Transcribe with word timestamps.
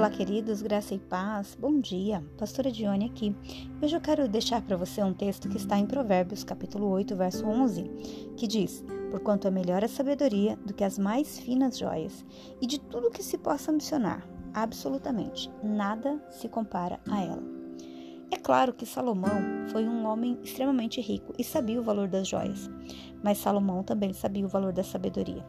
Olá, 0.00 0.08
queridos, 0.08 0.62
graça 0.62 0.94
e 0.94 0.98
paz. 0.98 1.54
Bom 1.60 1.78
dia. 1.78 2.24
Pastora 2.38 2.72
Dione 2.72 3.04
aqui. 3.04 3.36
Hoje 3.82 3.94
eu 3.94 4.00
quero 4.00 4.26
deixar 4.26 4.62
para 4.62 4.74
você 4.74 5.02
um 5.02 5.12
texto 5.12 5.46
que 5.46 5.58
está 5.58 5.78
em 5.78 5.84
Provérbios, 5.84 6.42
capítulo 6.42 6.88
8, 6.88 7.14
verso 7.14 7.44
11, 7.44 7.82
que 8.34 8.46
diz: 8.46 8.82
Porquanto 9.10 9.46
é 9.46 9.50
melhor 9.50 9.84
a 9.84 9.88
sabedoria 9.88 10.56
do 10.64 10.72
que 10.72 10.84
as 10.84 10.98
mais 10.98 11.38
finas 11.38 11.76
joias, 11.76 12.24
e 12.62 12.66
de 12.66 12.80
tudo 12.80 13.10
que 13.10 13.22
se 13.22 13.36
possa 13.36 13.70
ambicionar, 13.70 14.26
absolutamente 14.54 15.50
nada 15.62 16.18
se 16.30 16.48
compara 16.48 16.98
a 17.06 17.22
ela. 17.22 17.59
É 18.32 18.36
claro 18.36 18.72
que 18.72 18.86
Salomão 18.86 19.66
foi 19.70 19.84
um 19.84 20.06
homem 20.06 20.38
extremamente 20.42 21.00
rico 21.00 21.32
e 21.38 21.42
sabia 21.42 21.80
o 21.80 21.84
valor 21.84 22.08
das 22.08 22.28
joias, 22.28 22.70
mas 23.22 23.38
Salomão 23.38 23.82
também 23.82 24.12
sabia 24.12 24.46
o 24.46 24.48
valor 24.48 24.72
da 24.72 24.84
sabedoria. 24.84 25.44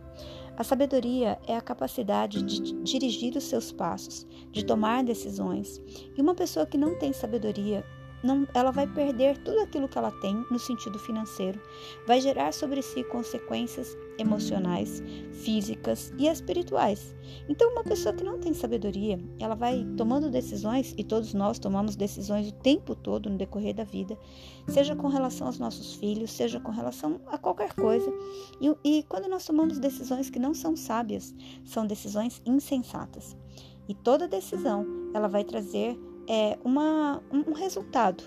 A 0.57 0.63
sabedoria 0.63 1.39
é 1.48 1.55
a 1.55 1.62
capacidade 1.62 2.41
de 2.41 2.73
dirigir 2.84 3.36
os 3.36 3.44
seus 3.45 3.72
passos, 3.72 4.27
de 4.52 4.66
tomar 4.66 5.03
decisões. 5.03 5.81
E 6.17 6.22
uma 6.22 6.36
pessoa 6.36 6.66
que 6.66 6.77
não 6.77 6.98
tem 6.98 7.13
sabedoria 7.13 7.86
não, 8.23 8.48
ela 8.53 8.71
vai 8.71 8.88
perder 8.88 9.38
tudo 9.39 9.59
aquilo 9.59 9.88
que 9.88 9.98
ela 9.98 10.11
tem 10.11 10.45
no 10.49 10.59
sentido 10.59 10.99
financeiro, 10.99 11.59
vai 12.05 12.21
gerar 12.21 12.53
sobre 12.53 12.81
si 12.81 13.03
consequências 13.03 13.97
emocionais, 14.17 15.02
físicas 15.31 16.13
e 16.17 16.27
espirituais. 16.27 17.16
Então, 17.49 17.71
uma 17.71 17.84
pessoa 17.84 18.13
que 18.13 18.23
não 18.23 18.39
tem 18.39 18.53
sabedoria, 18.53 19.20
ela 19.39 19.55
vai 19.55 19.85
tomando 19.97 20.30
decisões, 20.30 20.94
e 20.97 21.03
todos 21.03 21.34
nós 21.34 21.57
tomamos 21.57 21.95
decisões 21.95 22.49
o 22.49 22.53
tempo 22.53 22.95
todo 22.95 23.30
no 23.30 23.38
decorrer 23.38 23.73
da 23.73 23.84
vida, 23.84 24.17
seja 24.67 24.95
com 24.95 25.08
relação 25.08 25.47
aos 25.47 25.58
nossos 25.58 25.95
filhos, 25.95 26.31
seja 26.31 26.59
com 26.59 26.72
relação 26.72 27.19
a 27.27 27.38
qualquer 27.38 27.73
coisa. 27.73 28.11
E, 28.59 28.75
e 28.83 29.03
quando 29.03 29.27
nós 29.27 29.45
tomamos 29.45 29.80
decisões 29.80 30.30
que 30.30 30.39
não 30.39 30.53
são 30.53 30.75
sábias, 30.75 31.33
são 31.66 31.88
decisões 31.88 32.41
insensatas. 32.45 33.35
E 33.88 33.95
toda 33.95 34.28
decisão, 34.28 34.85
ela 35.13 35.28
vai 35.28 35.44
trazer 35.44 36.00
é, 36.32 36.58
uma, 36.64 37.22
um 37.30 37.52
resultado. 37.52 38.24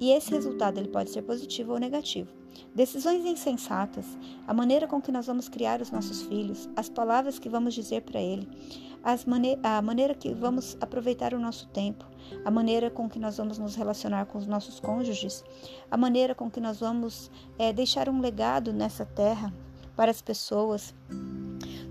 E 0.00 0.10
esse 0.10 0.32
resultado 0.32 0.78
ele 0.78 0.88
pode 0.88 1.10
ser 1.10 1.22
positivo 1.22 1.74
ou 1.74 1.78
negativo. 1.78 2.28
Decisões 2.74 3.24
insensatas, 3.24 4.04
a 4.48 4.52
maneira 4.52 4.88
com 4.88 5.00
que 5.00 5.12
nós 5.12 5.26
vamos 5.26 5.48
criar 5.48 5.80
os 5.80 5.92
nossos 5.92 6.22
filhos, 6.22 6.68
as 6.74 6.88
palavras 6.88 7.38
que 7.38 7.48
vamos 7.48 7.72
dizer 7.72 8.02
para 8.02 8.20
ele, 8.20 8.48
mane 9.26 9.58
a 9.62 9.80
maneira 9.80 10.14
que 10.14 10.34
vamos 10.34 10.76
aproveitar 10.80 11.34
o 11.34 11.38
nosso 11.38 11.68
tempo, 11.68 12.04
a 12.44 12.50
maneira 12.50 12.90
com 12.90 13.08
que 13.08 13.18
nós 13.18 13.36
vamos 13.36 13.58
nos 13.58 13.76
relacionar 13.76 14.26
com 14.26 14.38
os 14.38 14.46
nossos 14.46 14.80
cônjuges, 14.80 15.44
a 15.88 15.96
maneira 15.96 16.34
com 16.34 16.50
que 16.50 16.60
nós 16.60 16.80
vamos 16.80 17.30
é, 17.58 17.72
deixar 17.72 18.08
um 18.08 18.20
legado 18.20 18.72
nessa 18.72 19.06
terra 19.06 19.54
para 19.94 20.10
as 20.10 20.20
pessoas. 20.20 20.94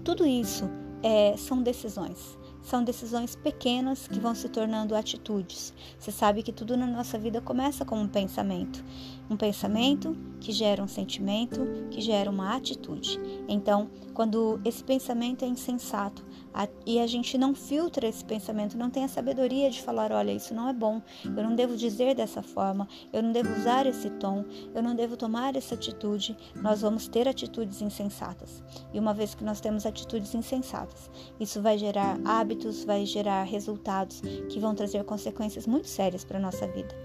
Tudo 0.03 0.25
isso 0.25 0.65
é, 1.01 1.37
são 1.37 1.63
decisões 1.63 2.37
são 2.65 2.83
decisões 2.83 3.35
pequenas 3.35 4.07
que 4.07 4.19
vão 4.19 4.33
se 4.33 4.49
tornando 4.49 4.95
atitudes. 4.95 5.73
Você 5.99 6.11
sabe 6.11 6.41
que 6.41 6.51
tudo 6.51 6.75
na 6.75 6.87
nossa 6.87 7.17
vida 7.17 7.39
começa 7.39 7.85
com 7.85 7.95
um 7.95 8.07
pensamento. 8.07 8.83
Um 9.29 9.37
pensamento 9.37 10.17
que 10.39 10.51
gera 10.51 10.83
um 10.83 10.87
sentimento, 10.87 11.61
que 11.89 12.01
gera 12.01 12.29
uma 12.29 12.55
atitude. 12.55 13.19
Então, 13.47 13.89
quando 14.13 14.59
esse 14.63 14.83
pensamento 14.83 15.43
é 15.43 15.47
insensato 15.47 16.25
a, 16.53 16.69
e 16.85 16.99
a 16.99 17.05
gente 17.07 17.37
não 17.37 17.53
filtra 17.53 18.07
esse 18.07 18.23
pensamento, 18.23 18.77
não 18.77 18.89
tem 18.89 19.03
a 19.03 19.09
sabedoria 19.09 19.69
de 19.69 19.81
falar: 19.81 20.11
olha, 20.11 20.31
isso 20.31 20.53
não 20.53 20.69
é 20.69 20.73
bom, 20.73 21.01
eu 21.25 21.43
não 21.43 21.53
devo 21.53 21.75
dizer 21.75 22.15
dessa 22.15 22.41
forma, 22.41 22.87
eu 23.11 23.21
não 23.21 23.33
devo 23.33 23.51
usar 23.59 23.85
esse 23.85 24.09
tom, 24.11 24.45
eu 24.73 24.81
não 24.81 24.95
devo 24.95 25.17
tomar 25.17 25.55
essa 25.55 25.75
atitude, 25.75 26.37
nós 26.55 26.81
vamos 26.81 27.09
ter 27.09 27.27
atitudes 27.27 27.81
insensatas. 27.81 28.63
E 28.93 28.99
uma 28.99 29.13
vez 29.13 29.35
que 29.35 29.43
nós 29.43 29.59
temos 29.59 29.85
atitudes 29.85 30.33
insensatas, 30.33 31.11
isso 31.39 31.61
vai 31.61 31.77
gerar 31.77 32.17
hábitos, 32.23 32.54
vai 32.85 33.05
gerar 33.05 33.43
resultados 33.43 34.21
que 34.49 34.59
vão 34.59 34.73
trazer 34.73 35.03
consequências 35.03 35.67
muito 35.67 35.87
sérias 35.87 36.23
para 36.23 36.37
a 36.37 36.41
nossa 36.41 36.67
vida. 36.67 36.95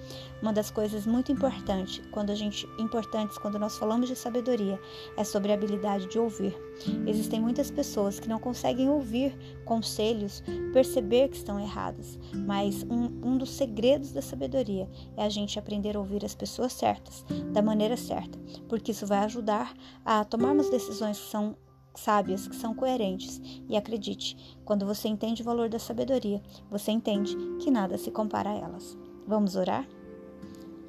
Uma 0.41 0.53
das 0.53 0.71
coisas 0.71 1.07
muito 1.07 1.33
importantes 1.33 2.01
quando 2.11 2.31
a 2.31 2.35
gente 2.35 2.69
importantes 2.79 3.39
quando 3.39 3.59
nós 3.59 3.77
falamos 3.77 4.09
de 4.09 4.17
sabedoria 4.17 4.81
é 5.17 5.25
sobre 5.25 5.51
a 5.51 5.55
habilidade 5.55 6.07
de 6.07 6.19
ouvir. 6.19 6.57
Existem 7.07 7.41
muitas 7.41 7.71
pessoas 7.71 8.21
que 8.21 8.29
não 8.29 8.39
conseguem 8.39 8.89
ouvir 8.89 9.37
conselhos, 9.65 10.43
perceber 10.73 11.29
que 11.29 11.37
estão 11.37 11.59
erradas, 11.59 12.19
mas 12.35 12.85
um, 12.85 13.07
um 13.23 13.39
dos 13.39 13.51
segredos 13.51 14.13
da 14.13 14.23
sabedoria 14.23 14.89
é 15.17 15.25
a 15.25 15.29
gente 15.29 15.59
aprender 15.59 15.97
a 15.97 16.01
ouvir 16.01 16.25
as 16.25 16.35
pessoas 16.35 16.73
certas, 16.73 17.25
da 17.53 17.63
maneira 17.63 17.97
certa, 17.97 18.39
porque 18.69 18.93
isso 18.93 19.07
vai 19.07 19.19
ajudar 19.19 19.75
a 20.05 20.25
tomarmos 20.25 20.71
decisões 20.71 21.19
que 21.19 21.31
são 21.31 21.57
sábias, 21.95 22.47
que 22.47 22.57
são 22.57 22.75
coerentes. 22.75 23.41
E 23.69 23.77
acredite, 23.77 24.37
quando 24.65 24.87
você 24.87 25.09
entende 25.09 25.43
o 25.43 25.45
valor 25.45 25.69
da 25.69 25.79
sabedoria, 25.79 26.43
você 26.71 26.91
entende 26.91 27.37
que 27.61 27.71
nada 27.71 27.99
se 27.99 28.11
compara 28.11 28.51
a 28.51 28.55
elas. 28.55 28.97
Vamos 29.27 29.57
orar? 29.57 29.87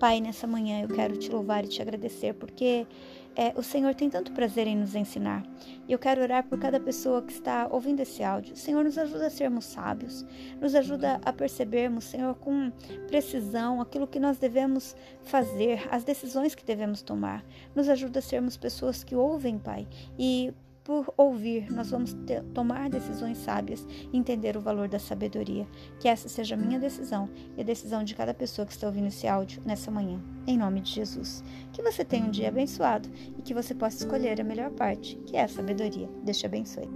Pai, 0.02 0.20
nessa 0.20 0.48
manhã 0.48 0.82
eu 0.82 0.88
quero 0.88 1.16
te 1.16 1.30
louvar 1.30 1.64
e 1.64 1.68
te 1.68 1.80
agradecer 1.80 2.34
porque 2.34 2.88
é, 3.36 3.54
o 3.56 3.62
Senhor 3.62 3.94
tem 3.94 4.10
tanto 4.10 4.32
prazer 4.32 4.66
em 4.66 4.76
nos 4.76 4.96
ensinar. 4.96 5.46
E 5.88 5.92
eu 5.92 6.00
quero 6.00 6.24
orar 6.24 6.44
por 6.44 6.60
cada 6.60 6.80
pessoa 6.80 7.22
que 7.22 7.32
está 7.32 7.68
ouvindo 7.70 8.00
esse 8.00 8.24
áudio. 8.24 8.56
Senhor, 8.56 8.84
nos 8.84 8.98
ajuda 8.98 9.28
a 9.28 9.30
sermos 9.30 9.66
sábios, 9.66 10.26
nos 10.60 10.74
ajuda 10.74 11.22
a 11.24 11.32
percebermos, 11.32 12.06
Senhor, 12.06 12.34
com 12.34 12.72
precisão 13.08 13.80
aquilo 13.80 14.08
que 14.08 14.20
nós 14.20 14.40
devemos 14.40 14.96
fazer, 15.22 15.88
as 15.92 16.04
decisões 16.04 16.56
que 16.56 16.66
devemos 16.66 17.04
tomar. 17.04 17.46
Nos 17.76 17.88
ajuda 17.88 18.18
a 18.18 18.24
sermos 18.24 18.58
pessoas 18.58 19.04
que 19.04 19.16
ouvem, 19.16 19.60
Pai, 19.60 19.88
e 20.18 20.52
por 20.84 21.14
ouvir, 21.16 21.72
nós 21.72 21.92
vamos 21.92 22.14
ter, 22.26 22.44
tomar 22.54 22.90
decisões 22.90 23.38
sábias 23.38 23.86
e 24.12 24.18
entender 24.18 24.58
o 24.58 24.62
valor 24.62 24.88
da 24.88 25.00
sabedoria. 25.00 25.68
Que 26.00 26.08
essa 26.08 26.28
seja 26.28 26.56
a 26.56 26.58
minha 26.58 26.80
decisão 26.80 27.30
e 27.56 27.62
a 27.62 27.64
decisão 27.64 28.04
de 28.04 28.16
cada 28.16 28.34
pessoa 28.34 28.66
que 28.66 28.74
está 28.74 28.88
ouvindo 28.88 29.08
esse 29.08 29.28
áudio 29.28 29.62
nessa 29.66 29.92
manhã. 29.92 30.20
Em 30.48 30.58
nome 30.58 30.82
de 30.82 30.92
Jesus. 30.92 31.44
Que 31.72 31.84
você 31.84 32.04
tenha 32.04 32.26
um 32.26 32.32
dia 32.32 32.50
abençoado 32.50 33.10
e 33.38 33.42
que 33.42 33.54
você 33.54 33.76
possa 33.76 33.98
escolher 33.98 34.42
a 34.42 34.44
melhor 34.44 34.72
parte, 34.72 35.16
que 35.26 35.38
é 35.38 35.44
a 35.44 35.48
sabedoria. 35.48 36.10
Deus 36.24 36.38
te 36.38 36.46
abençoe. 36.46 36.90